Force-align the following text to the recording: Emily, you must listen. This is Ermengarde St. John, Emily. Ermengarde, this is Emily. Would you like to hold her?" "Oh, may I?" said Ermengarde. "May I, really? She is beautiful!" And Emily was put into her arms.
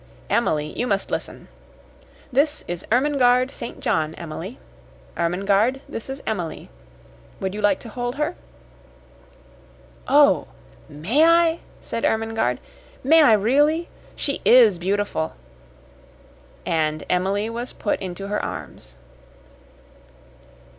Emily, 0.31 0.75
you 0.75 0.87
must 0.87 1.11
listen. 1.11 1.47
This 2.31 2.65
is 2.67 2.87
Ermengarde 2.91 3.51
St. 3.51 3.79
John, 3.81 4.15
Emily. 4.15 4.57
Ermengarde, 5.15 5.81
this 5.87 6.09
is 6.09 6.23
Emily. 6.25 6.71
Would 7.39 7.53
you 7.53 7.61
like 7.61 7.79
to 7.81 7.89
hold 7.89 8.15
her?" 8.15 8.33
"Oh, 10.07 10.47
may 10.89 11.23
I?" 11.23 11.59
said 11.81 12.03
Ermengarde. 12.03 12.57
"May 13.03 13.21
I, 13.21 13.33
really? 13.33 13.89
She 14.15 14.41
is 14.43 14.79
beautiful!" 14.79 15.33
And 16.65 17.03
Emily 17.07 17.47
was 17.47 17.71
put 17.71 18.01
into 18.01 18.25
her 18.27 18.43
arms. 18.43 18.95